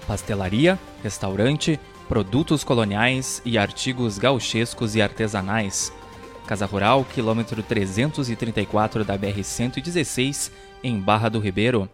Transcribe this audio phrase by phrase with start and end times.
[0.07, 5.91] Pastelaria, restaurante, produtos coloniais e artigos gauchescos e artesanais.
[6.45, 11.89] Casa Rural, quilômetro 334 da BR-116, em Barra do Ribeiro.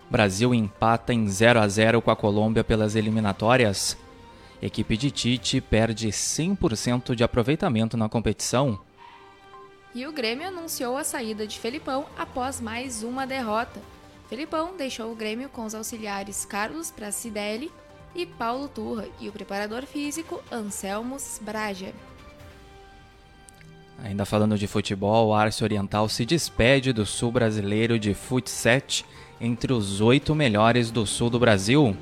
[0.10, 3.98] Brasil empata em 0 a 0 com a Colômbia pelas eliminatórias.
[4.62, 8.80] Equipe de Tite perde 100% de aproveitamento na competição.
[9.94, 13.80] E o Grêmio anunciou a saída de Felipão após mais uma derrota.
[14.30, 17.72] Felipão deixou o Grêmio com os auxiliares Carlos Pracidelli
[18.16, 21.94] e Paulo Turra e o preparador físico Anselmo Braja.
[24.04, 29.06] Ainda falando de futebol, o Arce Oriental se despede do sul brasileiro de Futset
[29.42, 31.96] entre os oito melhores do sul do Brasil.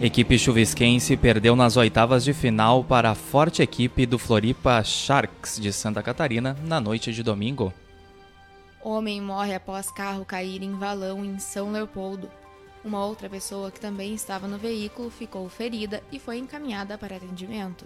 [0.00, 5.72] Equipe chuvisquense perdeu nas oitavas de final para a forte equipe do Floripa Sharks de
[5.72, 7.72] Santa Catarina na noite de domingo.
[8.82, 12.30] Homem morre após carro cair em valão em São Leopoldo.
[12.82, 17.84] Uma outra pessoa que também estava no veículo ficou ferida e foi encaminhada para atendimento.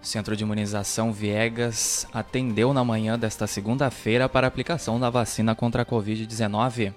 [0.00, 5.86] Centro de Imunização Viegas atendeu na manhã desta segunda-feira para aplicação da vacina contra a
[5.86, 6.94] Covid-19.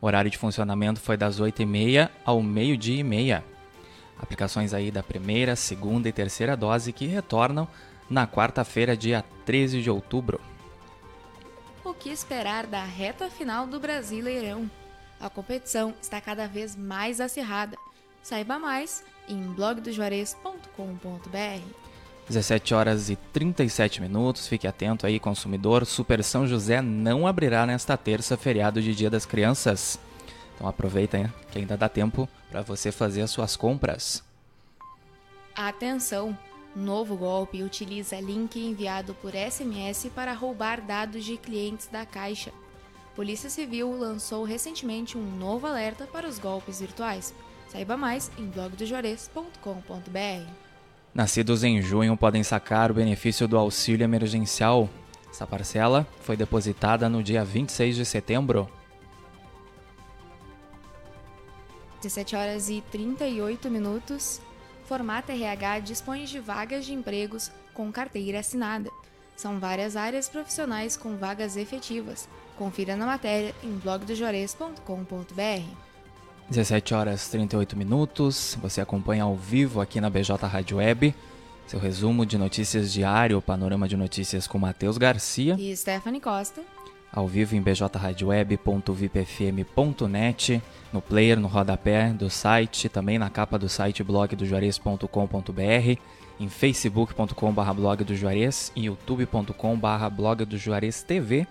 [0.00, 3.44] O horário de funcionamento foi das 8h30 ao meio-dia e meia.
[4.20, 7.66] Aplicações aí da primeira, segunda e terceira dose que retornam
[8.08, 10.40] na quarta-feira, dia 13 de outubro.
[11.84, 14.70] O que esperar da reta final do Brasileirão?
[15.20, 17.76] A competição está cada vez mais acirrada.
[18.22, 21.91] Saiba mais em blogdojuarez.com.br.
[22.28, 24.46] 17 horas e 37 minutos.
[24.46, 25.84] Fique atento aí, consumidor.
[25.84, 29.98] Super São José não abrirá nesta terça, feriado de Dia das Crianças.
[30.54, 34.22] Então aproveita hein, que ainda dá tempo para você fazer as suas compras.
[35.54, 36.36] Atenção!
[36.74, 42.50] Novo golpe utiliza link enviado por SMS para roubar dados de clientes da Caixa.
[43.14, 47.34] Polícia Civil lançou recentemente um novo alerta para os golpes virtuais.
[47.68, 50.71] Saiba mais em blogdojuarez.com.br.
[51.14, 54.88] Nascidos em junho podem sacar o benefício do auxílio emergencial.
[55.30, 58.68] Essa parcela foi depositada no dia 26 de setembro.
[62.00, 64.40] 17 horas e 38 minutos.
[64.86, 68.90] Formato RH dispõe de vagas de empregos com carteira assinada.
[69.36, 72.28] São várias áreas profissionais com vagas efetivas.
[72.56, 75.91] Confira na matéria em blogdojores.com.br.
[76.52, 78.58] 17 horas 38 minutos.
[78.60, 81.14] Você acompanha ao vivo aqui na BJ Rádio Web.
[81.66, 85.56] Seu resumo de notícias diário, panorama de notícias com Matheus Garcia.
[85.58, 86.60] E Stephanie Costa.
[87.10, 90.62] Ao vivo em bjradioweb.vipfm.net,
[90.92, 95.98] no player, no rodapé do site, também na capa do site blogdojuarez.com.br,
[96.38, 101.46] em facebook.com.br blog do Juarez e youtube.com.br blog do Juarez TV.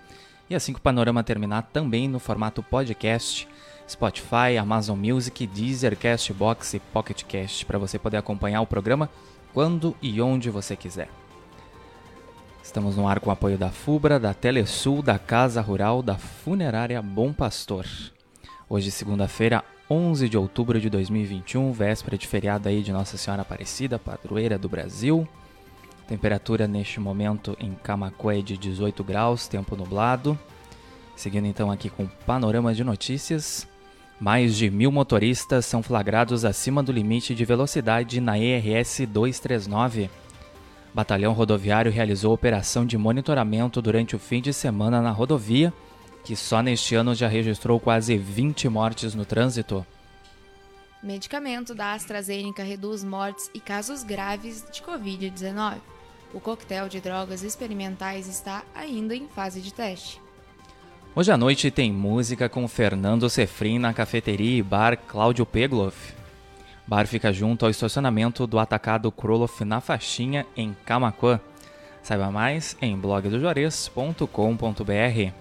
[0.48, 3.48] E assim que o panorama terminar, também no formato podcast,
[3.88, 9.10] Spotify, Amazon Music, Deezer, Castbox e Pocket Cast, para você poder acompanhar o programa
[9.52, 11.08] quando e onde você quiser.
[12.62, 17.02] Estamos no ar com o apoio da FUBRA, da Telesul, da Casa Rural, da Funerária
[17.02, 17.84] Bom Pastor.
[18.68, 23.98] Hoje, segunda-feira, 11 de outubro de 2021, véspera de feriado aí de Nossa Senhora Aparecida,
[23.98, 25.28] padroeira do Brasil.
[26.08, 30.38] Temperatura neste momento em Camacué de 18 graus, tempo nublado.
[31.14, 33.68] Seguindo então aqui com o panorama de notícias.
[34.20, 40.08] Mais de mil motoristas são flagrados acima do limite de velocidade na ERS 239.
[40.94, 45.72] Batalhão Rodoviário realizou operação de monitoramento durante o fim de semana na rodovia,
[46.22, 49.84] que só neste ano já registrou quase 20 mortes no trânsito.
[51.02, 55.78] Medicamento da AstraZeneca reduz mortes e casos graves de Covid-19.
[56.32, 60.20] O coquetel de drogas experimentais está ainda em fase de teste.
[61.14, 66.14] Hoje à noite tem música com Fernando Sefrin na cafeteria e bar Cláudio Pegloff.
[66.86, 71.38] Bar fica junto ao estacionamento do atacado Kroloff na Faixinha, em Camacuã.
[72.02, 75.32] Saiba mais em blogdojuarez.com.br.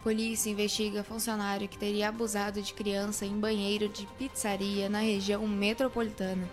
[0.00, 6.48] Polícia investiga funcionário que teria abusado de criança em banheiro de pizzaria na região metropolitana.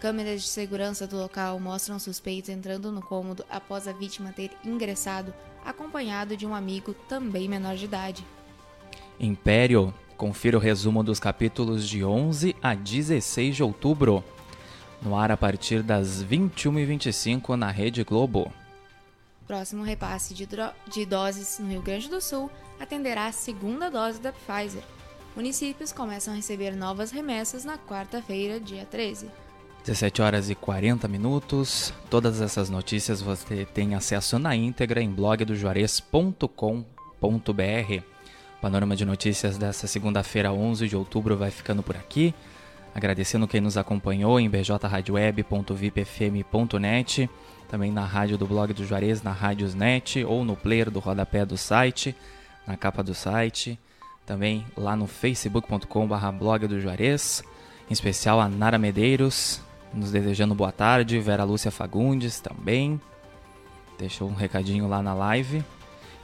[0.00, 5.32] Câmeras de segurança do local mostram suspeitos entrando no cômodo após a vítima ter ingressado,
[5.64, 8.24] acompanhado de um amigo também menor de idade.
[9.18, 14.22] Império Confira o resumo dos capítulos de 11 a 16 de outubro.
[15.02, 18.52] No ar a partir das 21h25 na Rede Globo.
[19.48, 20.46] Próximo repasse de,
[20.86, 22.48] de doses no Rio Grande do Sul
[22.78, 24.84] atenderá a segunda dose da Pfizer.
[25.34, 29.28] Municípios começam a receber novas remessas na quarta-feira, dia 13.
[29.84, 31.92] 17 horas e 40 minutos.
[32.08, 38.02] Todas essas notícias você tem acesso na íntegra em blogdojuarez.com.br.
[38.60, 42.32] Panorama de notícias dessa segunda-feira, 11 de outubro, vai ficando por aqui.
[42.94, 47.28] Agradecendo quem nos acompanhou em bjradioweb.vipfm.net,
[47.68, 51.56] também na rádio do blog do Juarez, na Rádiosnet ou no player do rodapé do
[51.56, 52.14] site,
[52.64, 53.76] na capa do site,
[54.24, 57.42] também lá no facebook.com.br blog do Juarez,
[57.90, 59.60] em especial a Nara Medeiros,
[59.92, 63.00] nos desejando boa tarde, Vera Lúcia Fagundes também,
[63.98, 65.62] deixou um recadinho lá na live.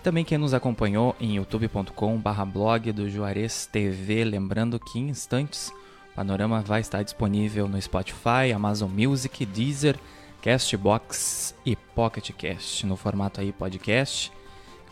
[0.03, 5.69] Também quem nos acompanhou em youtube.com/barra blog do Juarez TV, lembrando que em instantes
[6.13, 9.97] o panorama vai estar disponível no Spotify, Amazon Music, Deezer,
[10.41, 14.33] Castbox e Pocket Cast no formato aí podcast.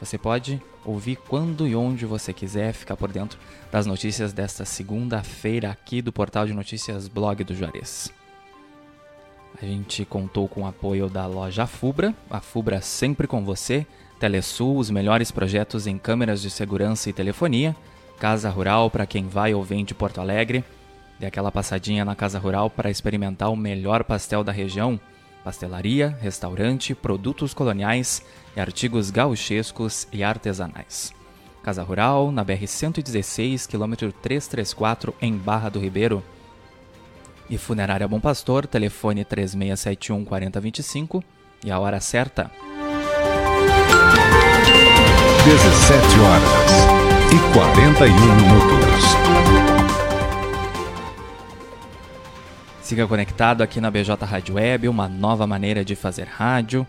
[0.01, 3.39] Você pode ouvir quando e onde você quiser, ficar por dentro
[3.73, 8.13] das notícias desta segunda-feira aqui do portal de notícias Blog do Juarez.
[9.61, 13.87] A gente contou com o apoio da loja Fubra, a Fubra sempre com você
[14.19, 17.77] Telesul, os melhores projetos em câmeras de segurança e telefonia.
[18.19, 20.65] Casa Rural para quem vai ou vem de Porto Alegre.
[21.21, 24.99] Dê aquela passadinha na Casa Rural para experimentar o melhor pastel da região.
[25.45, 28.23] Pastelaria, restaurante, produtos coloniais
[28.57, 31.13] e artigos gauchescos e artesanais.
[31.63, 36.23] Casa Rural, na BR-116, quilômetro 334, em Barra do Ribeiro.
[37.49, 41.23] E Funerária Bom Pastor, telefone 3671 4025
[41.65, 42.51] e a hora certa.
[45.45, 46.97] 17 horas
[47.33, 49.05] e 41 minutos.
[52.83, 56.85] Siga conectado aqui na BJ Rádio Web, uma nova maneira de fazer rádio.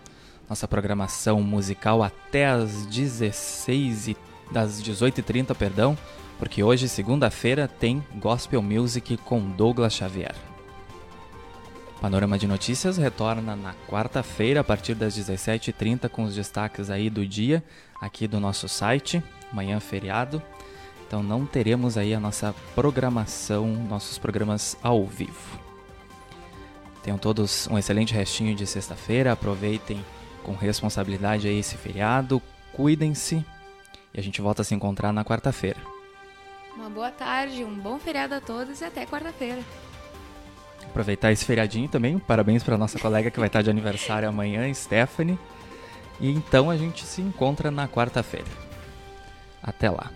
[0.49, 4.17] Nossa programação musical até as 16 e
[4.51, 5.97] das 18h30, perdão,
[6.37, 10.35] porque hoje, segunda-feira, tem Gospel Music com Douglas Xavier.
[11.99, 17.25] Panorama de Notícias retorna na quarta-feira, a partir das 17h30, com os destaques aí do
[17.25, 17.63] dia,
[17.99, 20.41] aqui do nosso site, manhã feriado.
[21.07, 25.59] Então não teremos aí a nossa programação, nossos programas ao vivo.
[27.01, 30.05] Tenham todos um excelente restinho de sexta-feira, aproveitem
[30.43, 32.41] com responsabilidade aí esse feriado,
[32.73, 33.43] cuidem-se
[34.13, 35.96] e a gente volta a se encontrar na quarta-feira.
[36.87, 39.61] Uma boa tarde, um bom feriado a todos e até quarta-feira
[40.97, 42.17] aproveitar esse feriadinho também.
[42.17, 45.37] Parabéns para nossa colega que vai estar de aniversário amanhã, Stephanie.
[46.17, 48.47] E então a gente se encontra na quarta-feira.
[49.61, 50.09] Até lá.